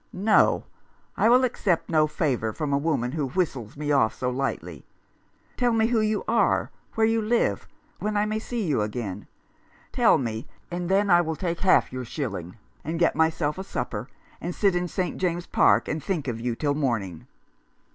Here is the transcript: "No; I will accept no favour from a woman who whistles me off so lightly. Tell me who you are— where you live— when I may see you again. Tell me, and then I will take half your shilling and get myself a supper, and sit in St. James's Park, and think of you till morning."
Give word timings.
"No; 0.35 0.63
I 1.15 1.29
will 1.29 1.43
accept 1.43 1.87
no 1.87 2.07
favour 2.07 2.53
from 2.53 2.73
a 2.73 2.77
woman 2.79 3.11
who 3.11 3.27
whistles 3.29 3.77
me 3.77 3.91
off 3.91 4.15
so 4.15 4.31
lightly. 4.31 4.83
Tell 5.57 5.71
me 5.73 5.85
who 5.85 6.01
you 6.01 6.23
are— 6.27 6.71
where 6.95 7.05
you 7.05 7.21
live— 7.21 7.67
when 7.99 8.17
I 8.17 8.25
may 8.25 8.39
see 8.39 8.65
you 8.65 8.81
again. 8.81 9.27
Tell 9.91 10.17
me, 10.17 10.47
and 10.71 10.89
then 10.89 11.11
I 11.11 11.21
will 11.21 11.35
take 11.35 11.59
half 11.59 11.93
your 11.93 12.03
shilling 12.03 12.57
and 12.83 12.97
get 12.97 13.15
myself 13.15 13.59
a 13.59 13.63
supper, 13.63 14.09
and 14.41 14.55
sit 14.55 14.75
in 14.75 14.87
St. 14.87 15.17
James's 15.19 15.45
Park, 15.45 15.87
and 15.87 16.03
think 16.03 16.27
of 16.27 16.39
you 16.39 16.55
till 16.55 16.73
morning." 16.73 17.27